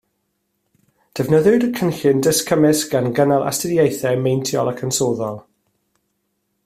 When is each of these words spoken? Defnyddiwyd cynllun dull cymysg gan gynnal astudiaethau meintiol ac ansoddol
Defnyddiwyd 1.17 1.65
cynllun 1.79 2.23
dull 2.27 2.39
cymysg 2.47 2.89
gan 2.95 3.11
gynnal 3.19 3.45
astudiaethau 3.51 4.19
meintiol 4.25 4.73
ac 4.73 4.83
ansoddol 4.89 5.39